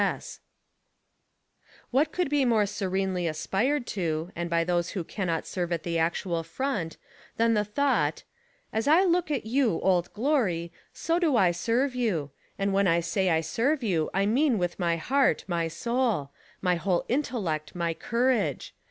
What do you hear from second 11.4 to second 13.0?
serve you; and when I